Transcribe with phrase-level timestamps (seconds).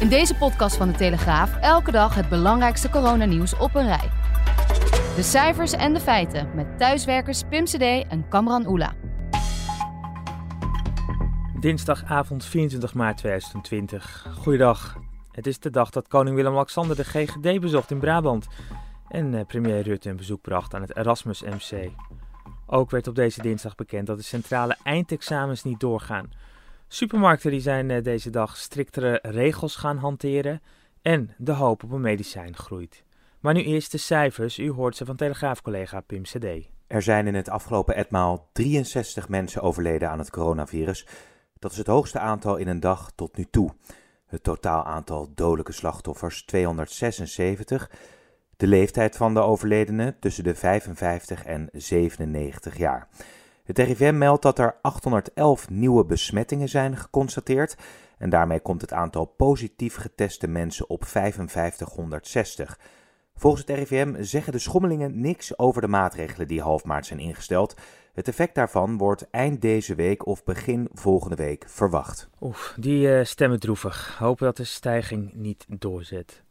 [0.00, 4.10] In deze podcast van de Telegraaf elke dag het belangrijkste coronanieuws op een rij.
[5.14, 8.94] De cijfers en de feiten met thuiswerkers Pim CD en Kamran Oela.
[11.60, 14.26] Dinsdagavond 24 maart 2020.
[14.38, 14.96] Goeiedag.
[15.32, 18.46] Het is de dag dat koning Willem-Alexander de GGD bezocht in Brabant
[19.08, 21.90] en eh, premier Rutte een bezoek bracht aan het Erasmus MC.
[22.66, 26.30] Ook werd op deze dinsdag bekend dat de centrale eindexamens niet doorgaan.
[26.88, 30.62] Supermarkten die zijn eh, deze dag striktere regels gaan hanteren
[31.02, 33.04] en de hoop op een medicijn groeit.
[33.40, 34.58] Maar nu eerst de cijfers.
[34.58, 36.44] U hoort ze van Telegraafcollega Pim CD.
[36.86, 41.06] Er zijn in het afgelopen etmaal 63 mensen overleden aan het coronavirus.
[41.58, 43.74] Dat is het hoogste aantal in een dag tot nu toe.
[44.26, 47.90] Het totaal aantal dodelijke slachtoffers 276.
[48.56, 53.08] De leeftijd van de overledenen tussen de 55 en 97 jaar.
[53.66, 57.76] Het RIVM meldt dat er 811 nieuwe besmettingen zijn geconstateerd
[58.18, 62.78] en daarmee komt het aantal positief geteste mensen op 5560.
[63.34, 67.74] Volgens het RIVM zeggen de schommelingen niks over de maatregelen die half maart zijn ingesteld.
[68.14, 72.28] Het effect daarvan wordt eind deze week of begin volgende week verwacht.
[72.40, 74.16] Oef, die uh, stemmen droevig.
[74.18, 76.44] Hopen dat de stijging niet doorzet.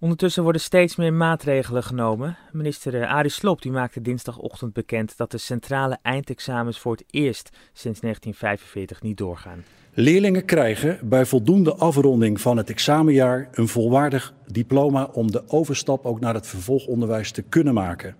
[0.00, 2.36] Ondertussen worden steeds meer maatregelen genomen.
[2.52, 7.50] Minister uh, Arie Slob die maakte dinsdagochtend bekend dat de centrale eindexamens voor het eerst
[7.72, 9.64] sinds 1945 niet doorgaan.
[9.92, 16.20] Leerlingen krijgen bij voldoende afronding van het examenjaar een volwaardig diploma om de overstap ook
[16.20, 18.16] naar het vervolgonderwijs te kunnen maken.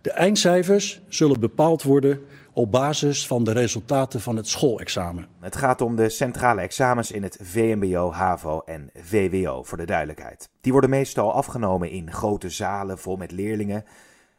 [0.00, 2.20] De eindcijfers zullen bepaald worden
[2.54, 5.28] op basis van de resultaten van het schoolexamen.
[5.40, 10.50] Het gaat om de centrale examens in het VMBO, HAVO en VWO, voor de duidelijkheid.
[10.60, 13.84] Die worden meestal afgenomen in grote zalen vol met leerlingen.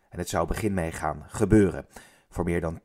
[0.09, 1.85] En het zou begin mee gaan gebeuren
[2.29, 2.79] voor meer dan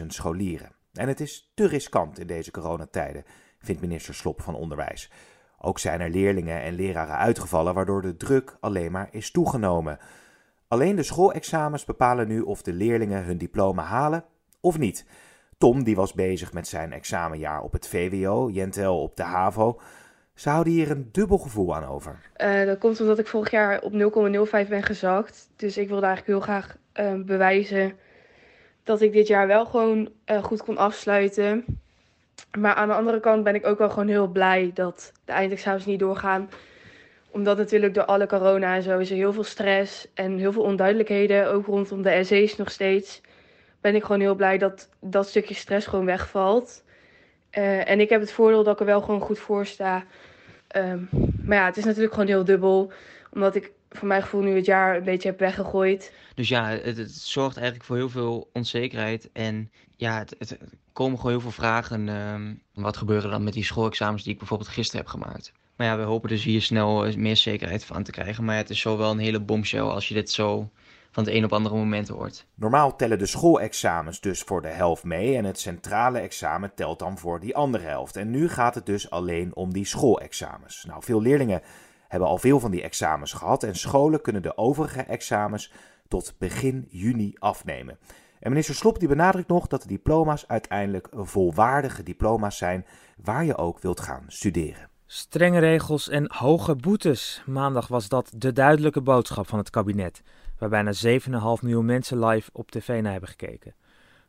[0.00, 0.72] 200.000 scholieren.
[0.92, 3.24] En het is te riskant in deze coronatijden,
[3.58, 5.10] vindt minister Slop van Onderwijs.
[5.58, 9.98] Ook zijn er leerlingen en leraren uitgevallen, waardoor de druk alleen maar is toegenomen.
[10.68, 14.24] Alleen de schoolexamens bepalen nu of de leerlingen hun diploma halen
[14.60, 15.06] of niet.
[15.58, 19.80] Tom die was bezig met zijn examenjaar op het VWO, Jentel op de HAVO.
[20.34, 22.20] Ze houden hier een dubbel gevoel aan over.
[22.36, 25.50] Uh, dat komt omdat ik vorig jaar op 0,05 ben gezakt.
[25.56, 27.92] Dus ik wilde eigenlijk heel graag uh, bewijzen
[28.82, 31.64] dat ik dit jaar wel gewoon uh, goed kon afsluiten.
[32.58, 35.86] Maar aan de andere kant ben ik ook wel gewoon heel blij dat de eindexamens
[35.86, 36.48] niet doorgaan.
[37.30, 40.62] Omdat natuurlijk door alle corona en zo is er heel veel stress en heel veel
[40.62, 41.52] onduidelijkheden.
[41.52, 43.20] Ook rondom de essays nog steeds.
[43.80, 46.84] Ben ik gewoon heel blij dat dat stukje stress gewoon wegvalt.
[47.52, 50.04] Uh, en ik heb het voordeel dat ik er wel gewoon goed voor sta.
[50.76, 51.08] Um,
[51.42, 52.92] maar ja, het is natuurlijk gewoon heel dubbel.
[53.32, 56.12] Omdat ik voor mijn gevoel nu het jaar een beetje heb weggegooid.
[56.34, 59.30] Dus ja, het, zorgt eigenlijk voor heel veel onzekerheid.
[59.32, 60.58] En ja, het,
[60.92, 62.08] komen gewoon heel veel vragen.
[62.08, 65.52] Um, wat gebeurt er dan met die schoolexamens die ik bijvoorbeeld gisteren heb gemaakt?
[65.78, 68.44] Maar ja, we hopen dus hier snel meer zekerheid van te krijgen.
[68.44, 70.70] Maar het is zo wel een hele bombshell als je dit zo
[71.10, 72.46] van het een op andere moment hoort.
[72.54, 77.18] Normaal tellen de schoolexamens dus voor de helft mee en het centrale examen telt dan
[77.18, 78.16] voor die andere helft.
[78.16, 80.84] En nu gaat het dus alleen om die schoolexamens.
[80.88, 81.62] Nou, veel leerlingen
[82.08, 85.72] hebben al veel van die examens gehad en scholen kunnen de overige examens
[86.08, 87.98] tot begin juni afnemen.
[88.40, 92.86] En minister Slop die benadrukt nog dat de diploma's uiteindelijk volwaardige diploma's zijn
[93.22, 94.96] waar je ook wilt gaan studeren.
[95.10, 97.42] Strenge regels en hoge boetes.
[97.46, 100.22] Maandag was dat de duidelijke boodschap van het kabinet,
[100.58, 101.10] waar bijna 7,5
[101.60, 103.74] miljoen mensen live op tv naar hebben gekeken.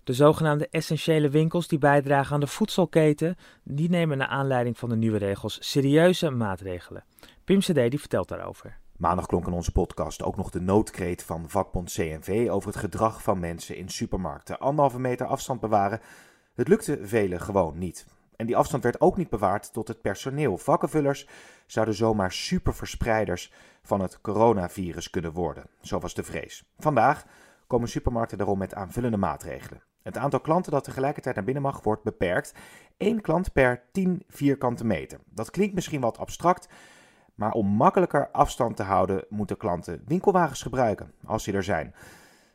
[0.03, 4.95] De zogenaamde essentiële winkels die bijdragen aan de voedselketen, die nemen naar aanleiding van de
[4.95, 7.03] nieuwe regels serieuze maatregelen.
[7.43, 8.77] Pim CD die vertelt daarover.
[8.97, 13.23] Maandag klonk in onze podcast ook nog de noodkreet van vakbond CNV over het gedrag
[13.23, 14.59] van mensen in supermarkten.
[14.59, 16.01] Anderhalve meter afstand bewaren,
[16.55, 18.05] het lukte velen gewoon niet.
[18.39, 20.57] En die afstand werd ook niet bewaard tot het personeel.
[20.57, 21.27] Vakkenvullers
[21.65, 25.65] zouden zomaar superverspreiders van het coronavirus kunnen worden.
[25.81, 26.63] Zo was de vrees.
[26.77, 27.25] Vandaag
[27.67, 29.83] komen supermarkten daarom met aanvullende maatregelen.
[30.01, 32.53] Het aantal klanten dat tegelijkertijd naar binnen mag wordt beperkt.
[32.97, 35.19] Eén klant per 10 vierkante meter.
[35.25, 36.69] Dat klinkt misschien wat abstract,
[37.35, 41.95] maar om makkelijker afstand te houden, moeten klanten winkelwagens gebruiken, als die er zijn.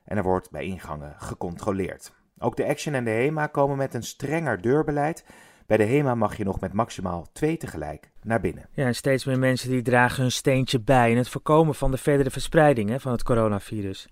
[0.05, 2.13] En er wordt bij ingangen gecontroleerd.
[2.39, 5.25] Ook de Action en de HEMA komen met een strenger deurbeleid.
[5.67, 8.69] Bij de HEMA mag je nog met maximaal twee tegelijk naar binnen.
[8.73, 11.97] Ja, en steeds meer mensen die dragen hun steentje bij in het voorkomen van de
[11.97, 14.09] verdere verspreiding van het coronavirus.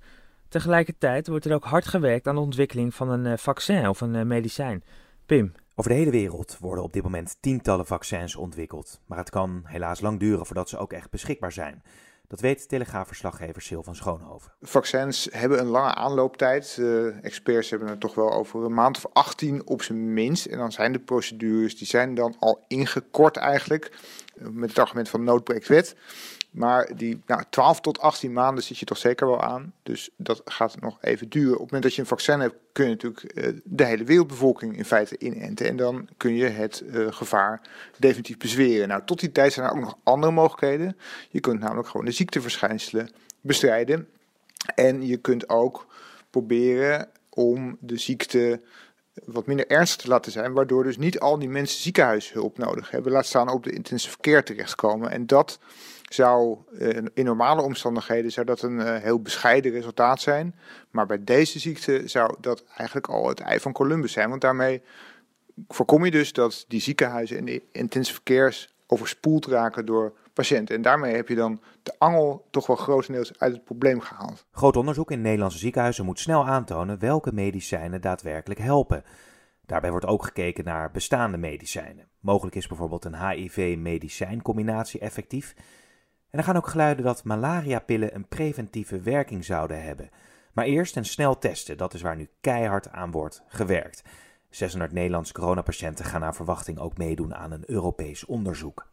[0.48, 4.14] Tegelijkertijd wordt er ook hard gewerkt aan de ontwikkeling van een eh, vaccin of een
[4.14, 4.84] eh, medicijn.
[5.26, 5.52] Pim.
[5.74, 9.00] Over de hele wereld worden op dit moment tientallen vaccins ontwikkeld.
[9.06, 11.82] Maar het kan helaas lang duren voordat ze ook echt beschikbaar zijn.
[12.28, 14.52] Dat weet telegraafverslaggever Sil van Schoonhoven.
[14.60, 16.76] Vaccins hebben een lange aanlooptijd.
[16.80, 20.46] Uh, experts hebben het toch wel over een maand of 18 op zijn minst.
[20.46, 23.90] En dan zijn de procedures, die zijn dan al ingekort eigenlijk.
[24.34, 25.96] Met het argument van noodbreekt wet.
[26.50, 29.72] Maar die nou, 12 tot 18 maanden zit je toch zeker wel aan.
[29.82, 31.52] Dus dat gaat nog even duren.
[31.52, 34.76] Op het moment dat je een vaccin hebt, kun je natuurlijk uh, de hele wereldbevolking
[34.76, 35.66] in feite inenten.
[35.66, 37.60] En dan kun je het uh, gevaar
[37.98, 38.88] definitief bezweren.
[38.88, 40.96] Nou, tot die tijd zijn er ook nog andere mogelijkheden.
[41.30, 44.08] Je kunt namelijk gewoon de ziekteverschijnselen bestrijden.
[44.74, 45.86] En je kunt ook
[46.30, 48.60] proberen om de ziekte
[49.24, 53.12] wat minder ernstig te laten zijn, waardoor dus niet al die mensen ziekenhuishulp nodig hebben,
[53.12, 55.10] laat staan op de intensive care terechtkomen.
[55.10, 55.58] En dat
[56.08, 60.54] zou eh, in normale omstandigheden zou dat een eh, heel bescheiden resultaat zijn.
[60.90, 64.28] Maar bij deze ziekte zou dat eigenlijk al het ei van Columbus zijn.
[64.28, 64.82] Want daarmee
[65.68, 70.76] voorkom je dus dat die ziekenhuizen en de intensive cares overspoeld raken door patiënten.
[70.76, 74.46] En daarmee heb je dan de angel toch wel grotendeels uit het probleem gehaald.
[74.50, 79.04] Groot onderzoek in Nederlandse ziekenhuizen moet snel aantonen welke medicijnen daadwerkelijk helpen.
[79.66, 82.08] Daarbij wordt ook gekeken naar bestaande medicijnen.
[82.20, 85.54] Mogelijk is bijvoorbeeld een HIV-medicijncombinatie effectief.
[86.30, 90.10] En er gaan ook geluiden dat malariapillen een preventieve werking zouden hebben.
[90.52, 94.02] Maar eerst een snel testen, dat is waar nu keihard aan wordt gewerkt.
[94.50, 98.91] 600 Nederlandse coronapatiënten gaan naar verwachting ook meedoen aan een Europees onderzoek.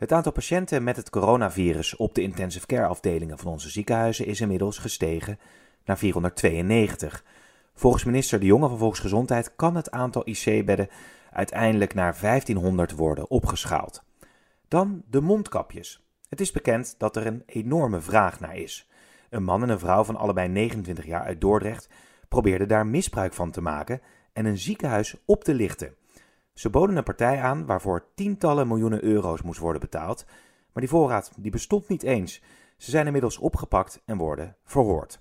[0.00, 4.40] Het aantal patiënten met het coronavirus op de intensive care afdelingen van onze ziekenhuizen is
[4.40, 5.38] inmiddels gestegen
[5.84, 7.24] naar 492.
[7.74, 10.88] Volgens minister De Jonge van Volksgezondheid kan het aantal IC-bedden
[11.30, 14.02] uiteindelijk naar 1500 worden opgeschaald.
[14.68, 16.04] Dan de mondkapjes.
[16.28, 18.88] Het is bekend dat er een enorme vraag naar is.
[19.30, 21.88] Een man en een vrouw van allebei 29 jaar uit Dordrecht
[22.28, 24.00] probeerden daar misbruik van te maken
[24.32, 25.94] en een ziekenhuis op te lichten.
[26.60, 30.24] Ze boden een partij aan waarvoor tientallen miljoenen euro's moest worden betaald,
[30.72, 32.42] maar die voorraad die bestond niet eens.
[32.76, 35.20] Ze zijn inmiddels opgepakt en worden verhoord.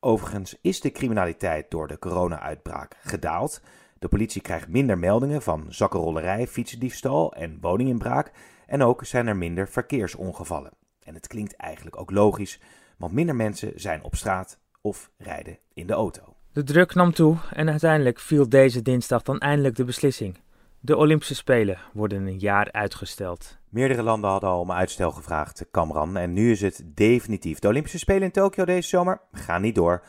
[0.00, 3.60] Overigens is de criminaliteit door de corona-uitbraak gedaald.
[3.98, 8.32] De politie krijgt minder meldingen van zakkenrollerij, fietsendiefstal en woninginbraak.
[8.66, 10.72] En ook zijn er minder verkeersongevallen.
[11.02, 12.60] En het klinkt eigenlijk ook logisch,
[12.96, 16.22] want minder mensen zijn op straat of rijden in de auto.
[16.52, 20.38] De druk nam toe en uiteindelijk viel deze dinsdag dan eindelijk de beslissing.
[20.84, 23.58] De Olympische Spelen worden een jaar uitgesteld.
[23.68, 26.16] Meerdere landen hadden al om uitstel gevraagd, Kamran.
[26.16, 27.58] En nu is het definitief.
[27.58, 30.04] De Olympische Spelen in Tokio deze zomer gaan niet door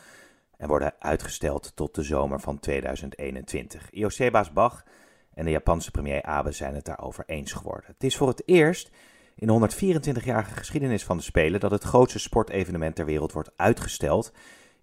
[0.56, 3.90] en worden uitgesteld tot de zomer van 2021.
[3.90, 4.84] IOC-baas Bach
[5.34, 7.86] en de Japanse premier Abe zijn het daarover eens geworden.
[7.86, 8.90] Het is voor het eerst
[9.34, 9.68] in de
[10.20, 14.32] 124-jarige geschiedenis van de Spelen dat het grootste sportevenement ter wereld wordt uitgesteld.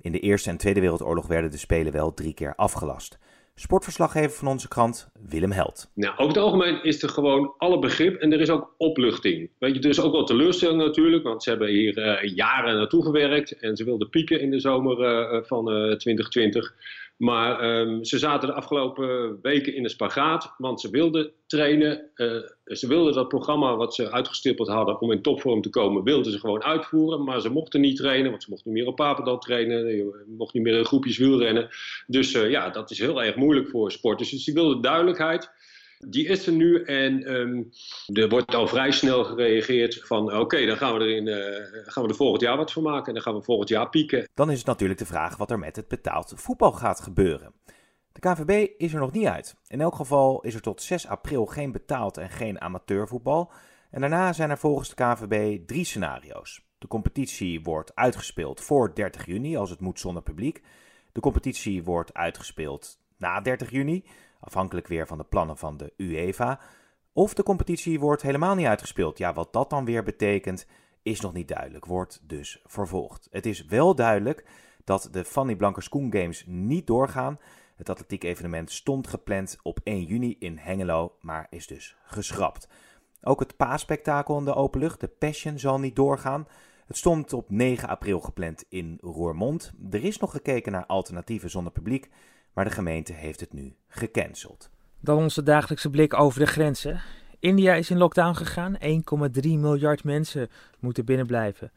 [0.01, 3.17] In de Eerste en Tweede Wereldoorlog werden de Spelen wel drie keer afgelast.
[3.61, 5.91] Sportverslaggever van onze krant, Willem Held.
[5.95, 9.49] Nou, over het algemeen is er gewoon alle begrip en er is ook opluchting.
[9.57, 13.03] Weet je, er is ook wel teleurstelling natuurlijk, want ze hebben hier uh, jaren naartoe
[13.03, 16.75] gewerkt en ze wilden pieken in de zomer uh, van uh, 2020.
[17.21, 22.09] Maar um, ze zaten de afgelopen weken in de spagaat, want ze wilden trainen.
[22.15, 26.31] Uh, ze wilden dat programma wat ze uitgestippeld hadden om in topvorm te komen, wilden
[26.31, 27.23] ze gewoon uitvoeren.
[27.23, 29.79] Maar ze mochten niet trainen, want ze mochten niet meer op Papendal trainen.
[29.79, 31.69] Ze mochten niet meer in groepjes wielrennen.
[32.07, 34.29] Dus uh, ja, dat is heel erg moeilijk voor sporters.
[34.29, 35.51] Dus ze wilden duidelijkheid.
[36.07, 37.69] Die is er nu en um,
[38.13, 42.03] er wordt al vrij snel gereageerd van oké, dan gaan we, er in, uh, gaan
[42.03, 44.29] we er volgend jaar wat van maken en dan gaan we volgend jaar pieken.
[44.33, 47.53] Dan is het natuurlijk de vraag wat er met het betaald voetbal gaat gebeuren.
[48.11, 49.55] De KVB is er nog niet uit.
[49.67, 53.51] In elk geval is er tot 6 april geen betaald en geen amateurvoetbal.
[53.91, 56.61] En daarna zijn er volgens de KVB drie scenario's.
[56.77, 60.61] De competitie wordt uitgespeeld voor 30 juni als het moet zonder publiek.
[61.11, 64.03] De competitie wordt uitgespeeld na 30 juni
[64.41, 66.59] afhankelijk weer van de plannen van de UEFA.
[67.13, 69.17] Of de competitie wordt helemaal niet uitgespeeld.
[69.17, 70.65] Ja, wat dat dan weer betekent,
[71.01, 73.27] is nog niet duidelijk, wordt dus vervolgd.
[73.31, 74.45] Het is wel duidelijk
[74.83, 77.39] dat de Fanny Blankers Koen Games niet doorgaan.
[77.75, 82.67] Het atletiek evenement stond gepland op 1 juni in Hengelo, maar is dus geschrapt.
[83.21, 86.47] Ook het paasspektakel in de openlucht, de Passion, zal niet doorgaan.
[86.85, 89.73] Het stond op 9 april gepland in Roermond.
[89.91, 92.09] Er is nog gekeken naar alternatieven zonder publiek
[92.53, 94.69] maar de gemeente heeft het nu gecanceld.
[94.99, 97.01] Dan onze dagelijkse blik over de grenzen.
[97.39, 98.77] India is in lockdown gegaan.
[98.79, 98.81] 1,3
[99.41, 101.71] miljard mensen moeten binnenblijven.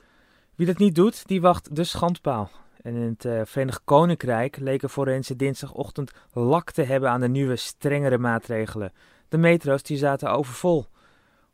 [0.55, 2.51] Wie dat niet doet, die wacht de schandpaal.
[2.83, 7.57] En in het uh, Verenigd Koninkrijk leken forensen dinsdagochtend lak te hebben aan de nieuwe,
[7.57, 8.93] strengere maatregelen.
[9.29, 10.87] De metro's die zaten overvol.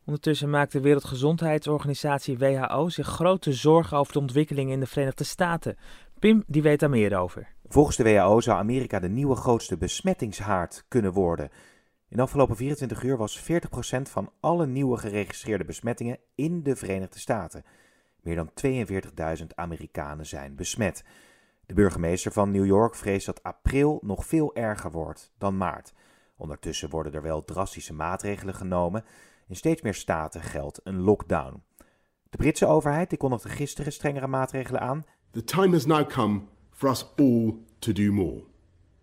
[0.05, 5.77] Ondertussen maakt de Wereldgezondheidsorganisatie WHO zich grote zorgen over de ontwikkelingen in de Verenigde Staten.
[6.19, 7.47] Pim die weet daar meer over.
[7.71, 11.49] Volgens de WHO zou Amerika de nieuwe grootste besmettingshaard kunnen worden.
[12.07, 13.43] In de afgelopen 24 uur was 40%
[14.01, 17.63] van alle nieuwe geregistreerde besmettingen in de Verenigde Staten.
[18.21, 18.51] Meer dan
[19.39, 21.03] 42.000 Amerikanen zijn besmet.
[21.65, 25.93] De burgemeester van New York vreest dat april nog veel erger wordt dan maart.
[26.37, 29.03] Ondertussen worden er wel drastische maatregelen genomen.
[29.47, 31.63] In steeds meer staten geldt een lockdown.
[32.29, 35.05] De Britse overheid die kondigde gisteren strengere maatregelen aan.
[35.31, 36.41] The time has now come
[36.81, 38.41] for us all to do more.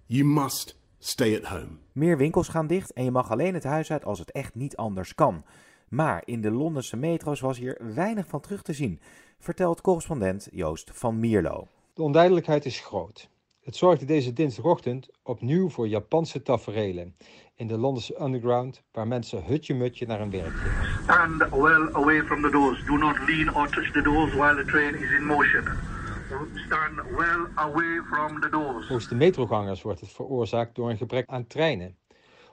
[0.06, 1.78] You must stay at home.
[1.92, 4.76] Meer winkels gaan dicht en je mag alleen het huis uit als het echt niet
[4.76, 5.44] anders kan.
[5.88, 9.00] Maar in de Londense metro's was hier weinig van terug te zien,
[9.38, 11.68] vertelt correspondent Joost van Mierlo.
[11.94, 13.28] De onduidelijkheid is groot.
[13.60, 17.16] Het zorgde deze dinsdagochtend opnieuw voor Japanse taferelen
[17.54, 21.02] in de Londense underground, waar mensen hutje-mutje naar hun werk gingen.
[21.02, 22.84] Stand well away from the doors.
[22.84, 25.97] Do not lean or touch the doors while the train is in motion.
[26.28, 28.86] Well away from the doors.
[28.86, 31.96] Volgens de metrogangers wordt het veroorzaakt door een gebrek aan treinen.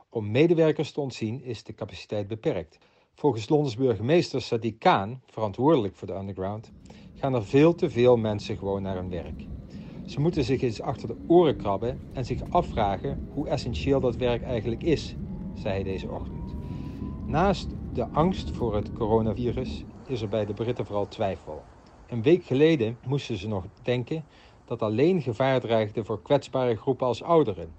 [0.10, 2.78] Om medewerkers te ontzien is de capaciteit beperkt.
[3.16, 6.72] Volgens Londens burgemeester Sadiq Khan, verantwoordelijk voor de underground,
[7.16, 9.46] gaan er veel te veel mensen gewoon naar hun werk.
[10.06, 14.44] Ze moeten zich eens achter de oren krabben en zich afvragen hoe essentieel dat werk
[14.44, 15.16] eigenlijk is,
[15.54, 16.56] zei hij deze ochtend.
[17.26, 21.64] Naast de angst voor het coronavirus is er bij de Britten vooral twijfel.
[22.08, 24.26] Een week geleden moesten ze nog denken
[24.66, 27.74] dat alleen gevaar dreigde voor kwetsbare groepen als ouderen,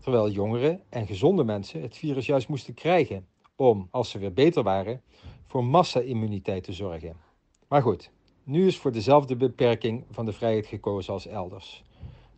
[0.00, 4.62] terwijl jongeren en gezonde mensen het virus juist moesten krijgen om, als ze weer beter
[4.62, 5.02] waren,
[5.46, 7.16] voor massa-immuniteit te zorgen.
[7.68, 8.10] Maar goed,
[8.44, 11.84] nu is voor dezelfde beperking van de vrijheid gekozen als elders.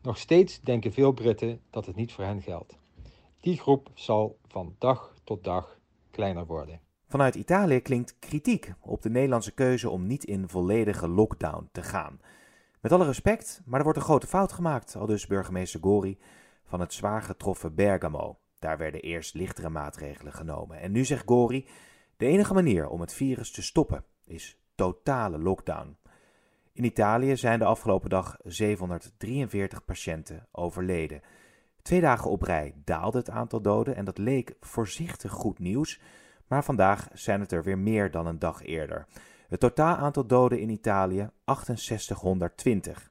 [0.03, 2.79] Nog steeds denken veel Britten dat het niet voor hen geldt.
[3.41, 5.79] Die groep zal van dag tot dag
[6.11, 6.81] kleiner worden.
[7.11, 12.21] Vanuit Italië klinkt kritiek op de Nederlandse keuze om niet in volledige lockdown te gaan.
[12.81, 16.19] Met alle respect, maar er wordt een grote fout gemaakt, al dus burgemeester Gori
[16.65, 18.39] van het zwaar getroffen Bergamo.
[18.59, 20.81] Daar werden eerst lichtere maatregelen genomen.
[20.81, 21.69] En nu zegt Gori:
[22.17, 25.97] de enige manier om het virus te stoppen is totale lockdown.
[26.73, 31.23] In Italië zijn de afgelopen dag 743 patiënten overleden.
[31.83, 36.01] Twee dagen op rij daalde het aantal doden en dat leek voorzichtig goed nieuws,
[36.51, 39.07] maar vandaag zijn het er weer meer dan een dag eerder.
[39.49, 43.11] Het totaal aantal doden in Italië 6820.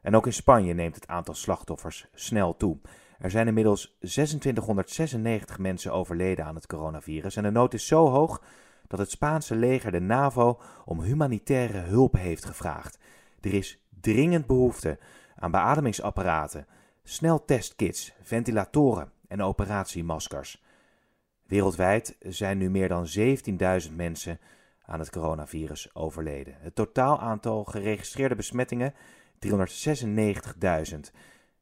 [0.00, 2.78] En ook in Spanje neemt het aantal slachtoffers snel toe.
[3.18, 8.42] Er zijn inmiddels 2696 mensen overleden aan het coronavirus en de nood is zo hoog
[8.86, 12.98] dat het Spaanse leger de NAVO om humanitaire hulp heeft gevraagd.
[13.40, 14.98] Er is dringend behoefte
[15.36, 16.66] aan beademingsapparaten,
[17.02, 20.64] sneltestkits, ventilatoren en operatiemaskers.
[21.46, 23.06] Wereldwijd zijn nu meer dan
[23.88, 24.38] 17.000 mensen
[24.84, 26.54] aan het coronavirus overleden.
[26.58, 28.94] Het totaal aantal geregistreerde besmettingen
[29.46, 31.00] 396.000.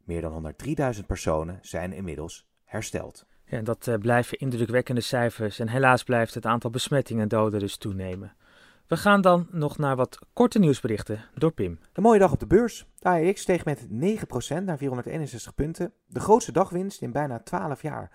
[0.05, 0.55] Meer dan
[0.97, 3.27] 103.000 personen zijn inmiddels hersteld.
[3.47, 7.77] Ja, dat uh, blijven indrukwekkende cijfers en helaas blijft het aantal besmettingen en doden dus
[7.77, 8.37] toenemen.
[8.87, 11.79] We gaan dan nog naar wat korte nieuwsberichten door Pim.
[11.93, 12.87] Een mooie dag op de beurs.
[12.99, 13.89] De AEX steeg met 9%
[14.65, 15.93] naar 461 punten.
[16.07, 18.11] De grootste dagwinst in bijna 12 jaar.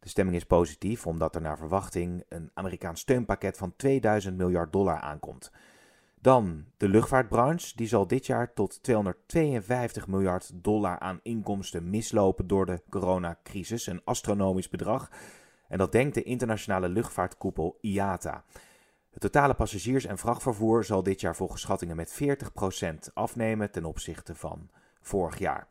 [0.00, 5.00] De stemming is positief omdat er naar verwachting een Amerikaans steunpakket van 2000 miljard dollar
[5.00, 5.50] aankomt.
[6.20, 12.66] Dan de luchtvaartbranche, die zal dit jaar tot 252 miljard dollar aan inkomsten mislopen door
[12.66, 15.10] de coronacrisis, een astronomisch bedrag.
[15.68, 18.44] En dat denkt de internationale luchtvaartkoepel IATA.
[19.10, 24.34] Het totale passagiers- en vrachtvervoer zal dit jaar volgens schattingen met 40% afnemen ten opzichte
[24.34, 25.68] van vorig jaar.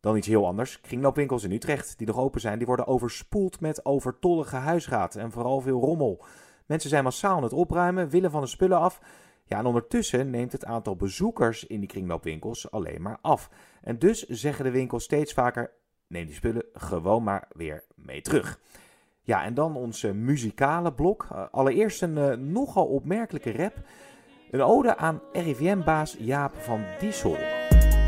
[0.00, 0.80] Dan iets heel anders.
[0.80, 5.60] Kringloopwinkels in Utrecht, die nog open zijn, die worden overspoeld met overtollige huisraad en vooral
[5.60, 6.24] veel rommel.
[6.66, 9.00] Mensen zijn massaal aan het opruimen, willen van de spullen af.
[9.44, 13.50] Ja, en ondertussen neemt het aantal bezoekers in die kringloopwinkels alleen maar af.
[13.82, 15.70] En dus zeggen de winkels steeds vaker:
[16.06, 18.60] neem die spullen gewoon maar weer mee terug.
[19.22, 21.26] Ja, en dan onze muzikale blok.
[21.32, 23.74] Uh, allereerst een uh, nogal opmerkelijke rap.
[24.50, 27.36] Een ode aan RIVM-baas Jaap van Dissel.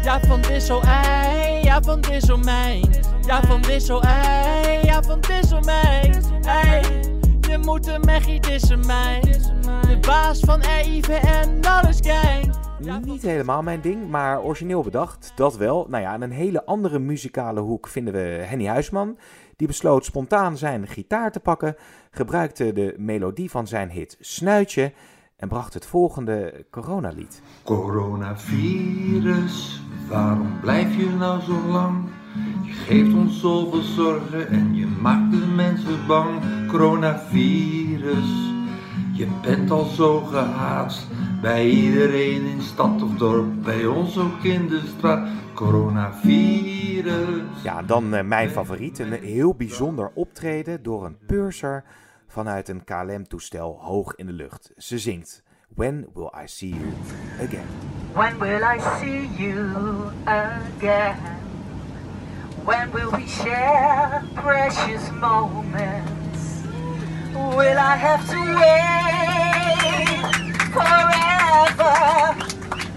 [0.03, 2.91] Ja, van Dissel, ei, ja, van Dissel, mijn.
[3.27, 6.25] Ja, van Dissel, ei, ja, van Dissel, mijn.
[6.43, 6.81] Ei,
[7.41, 9.21] je moet de Maggie dissen, mijn.
[9.21, 12.57] De baas van RIVM en alles gang.
[13.05, 15.87] Niet helemaal mijn ding, maar origineel bedacht, dat wel.
[15.89, 19.19] Nou ja, in een hele andere muzikale hoek vinden we Henny Huisman.
[19.57, 21.77] Die besloot spontaan zijn gitaar te pakken,
[22.11, 24.93] gebruikte de melodie van zijn hit Snuitje
[25.39, 27.43] en bracht het volgende coronalied.
[27.65, 32.09] Coronavirus, waarom blijf je nou zo lang?
[32.63, 36.41] Je geeft ons zoveel zorgen en je maakt de mensen bang.
[36.69, 38.53] Coronavirus,
[39.13, 41.07] je bent al zo gehaast.
[41.43, 45.29] Bij iedereen in stad of dorp, bij ons ook in de straat.
[45.55, 47.63] Coronavirus.
[47.63, 48.99] Ja, dan uh, mijn favoriet.
[48.99, 51.85] Een heel bijzonder optreden door een purser
[52.29, 54.73] vanuit een KLM-toestel hoog in de lucht.
[54.77, 55.43] Ze zingt
[55.75, 56.93] When Will I See You
[57.43, 57.67] Again?
[58.13, 61.17] When will I see you again?
[62.65, 66.65] When will we share precious moments?
[67.33, 68.89] Will I have to wait
[70.73, 72.35] forever?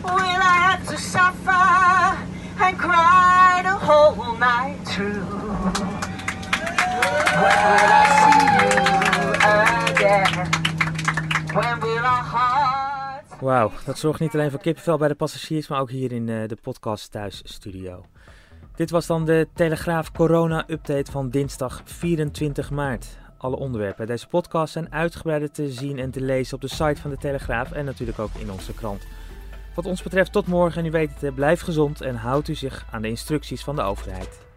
[0.04, 2.18] Will I have to suffer
[2.60, 5.41] and cry the whole night through?
[13.42, 16.48] Wauw, dat zorgt niet alleen voor kippenvel bij de passagiers, maar ook hier in uh,
[16.48, 18.06] de podcast thuisstudio.
[18.76, 23.18] Dit was dan de Telegraaf Corona Update van dinsdag 24 maart.
[23.38, 27.10] Alle onderwerpen deze podcast zijn uitgebreider te zien en te lezen op de site van
[27.10, 29.04] de Telegraaf en natuurlijk ook in onze krant.
[29.76, 32.86] Wat ons betreft tot morgen en u weet het, blijf gezond en houdt u zich
[32.92, 34.51] aan de instructies van de overheid.